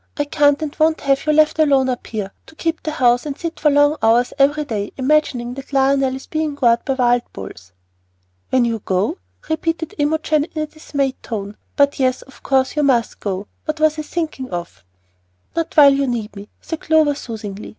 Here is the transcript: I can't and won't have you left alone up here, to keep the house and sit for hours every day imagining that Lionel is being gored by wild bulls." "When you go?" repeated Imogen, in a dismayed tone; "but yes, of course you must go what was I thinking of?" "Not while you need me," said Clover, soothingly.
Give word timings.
I 0.17 0.23
can't 0.25 0.59
and 0.63 0.75
won't 0.79 1.01
have 1.01 1.27
you 1.27 1.31
left 1.31 1.59
alone 1.59 1.87
up 1.87 2.07
here, 2.07 2.31
to 2.47 2.55
keep 2.55 2.81
the 2.81 2.89
house 2.93 3.27
and 3.27 3.37
sit 3.37 3.59
for 3.59 3.69
hours 4.01 4.33
every 4.39 4.65
day 4.65 4.91
imagining 4.97 5.53
that 5.53 5.73
Lionel 5.73 6.15
is 6.15 6.25
being 6.25 6.55
gored 6.55 6.83
by 6.85 6.93
wild 6.95 7.21
bulls." 7.33 7.71
"When 8.49 8.65
you 8.65 8.79
go?" 8.83 9.19
repeated 9.47 9.93
Imogen, 9.99 10.45
in 10.55 10.63
a 10.63 10.65
dismayed 10.65 11.21
tone; 11.21 11.55
"but 11.75 11.99
yes, 11.99 12.23
of 12.23 12.41
course 12.41 12.75
you 12.75 12.81
must 12.81 13.19
go 13.19 13.45
what 13.65 13.79
was 13.79 13.99
I 13.99 14.01
thinking 14.01 14.49
of?" 14.49 14.83
"Not 15.55 15.77
while 15.77 15.93
you 15.93 16.07
need 16.07 16.35
me," 16.35 16.49
said 16.61 16.79
Clover, 16.81 17.13
soothingly. 17.13 17.69